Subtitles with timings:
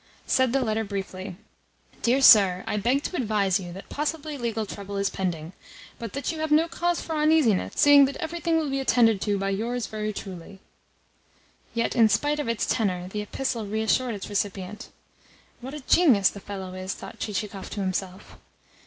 [0.25, 1.35] Said the letter briefly:
[2.01, 5.53] "Dear sir, I beg to advise you that possibly legal trouble is pending,
[5.99, 9.37] but that you have no cause for uneasiness, seeing that everything will be attended to
[9.37, 10.59] by yours very truly."
[11.75, 14.89] Yet, in spite of its tenor, the epistle reassured its recipient.
[15.59, 18.39] "What a genius the fellow is!" thought Chichikov to himself.